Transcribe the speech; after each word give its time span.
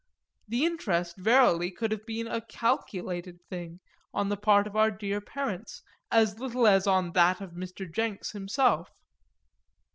The 0.47 0.65
interest 0.65 1.15
verily 1.17 1.69
could 1.69 1.91
have 1.91 2.07
been 2.07 2.25
a 2.25 2.41
calculated 2.41 3.39
thing 3.51 3.81
on 4.15 4.29
the 4.29 4.35
part 4.35 4.65
of 4.65 4.75
our 4.75 4.89
dear 4.89 5.21
parents 5.21 5.83
as 6.09 6.39
little 6.39 6.65
as 6.65 6.87
on 6.87 7.11
that 7.11 7.39
of 7.39 7.51
Mr. 7.51 7.85
Jenks 7.87 8.31
himself. 8.31 8.89